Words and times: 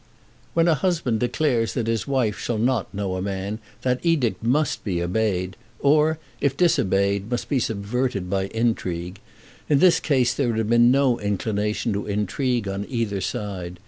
When 0.55 0.67
a 0.67 0.73
husband 0.73 1.19
declares 1.19 1.75
that 1.75 1.85
his 1.85 2.07
wife 2.07 2.39
shall 2.39 2.57
not 2.57 2.91
know 2.91 3.15
a 3.17 3.21
man, 3.21 3.59
that 3.83 3.99
edict 4.01 4.41
must 4.41 4.83
be 4.83 4.99
obeyed, 4.99 5.55
or, 5.77 6.17
if 6.39 6.57
disobeyed, 6.57 7.29
must 7.29 7.47
be 7.49 7.59
subverted 7.59 8.27
by 8.27 8.45
intrigue. 8.47 9.19
In 9.69 9.77
this 9.77 9.99
case 9.99 10.33
there 10.33 10.55
had 10.55 10.69
been 10.71 10.89
no 10.89 11.19
inclination 11.19 11.93
to 11.93 12.07
intrigue 12.07 12.67
on 12.67 12.87
either 12.89 13.21
side. 13.21 13.77